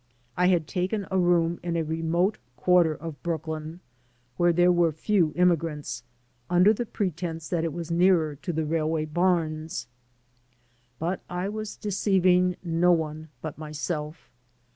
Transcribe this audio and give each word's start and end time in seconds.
I 0.35 0.47
had 0.47 0.65
taken 0.65 1.05
a 1.11 1.19
room 1.19 1.59
in 1.61 1.75
a 1.77 1.83
remote 1.83 2.39
quarter 2.55 2.95
of 2.95 3.21
Brooklyn, 3.21 3.81
where 4.35 4.51
there 4.51 4.71
were 4.71 4.91
few 4.91 5.31
immigrants, 5.35 6.01
under 6.49 6.73
the 6.73 6.87
pretense 6.87 7.47
that 7.49 7.63
it 7.63 7.71
was 7.71 7.91
nearer 7.91 8.35
td 8.35 8.55
the 8.55 8.65
railway 8.65 9.05
bams. 9.05 9.85
But 10.97 11.21
I 11.29 11.49
was 11.49 11.75
deceiving 11.77 12.55
no 12.63 12.91
one 12.91 13.29
but 13.43 13.59
myself. 13.59 14.31